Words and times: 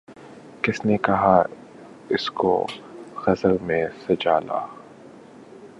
کس 0.63 0.85
نے 0.85 0.97
کہا 0.97 1.41
کہ 1.43 2.13
اس 2.13 2.29
کو 2.31 2.65
غزل 3.27 3.57
میں 3.61 3.85
سجا 4.07 4.39
لا 4.39 4.59